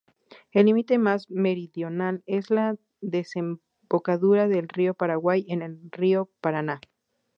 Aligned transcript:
El 0.51 0.65
límite 0.65 0.97
más 0.97 1.29
meridional 1.29 2.23
es 2.25 2.49
la 2.49 2.75
desembocadura 3.01 4.47
del 4.47 4.67
río 4.67 4.95
Paraguay 4.95 5.45
en 5.47 5.61
el 5.61 5.77
río 5.91 6.27
Paraná. 6.41 6.81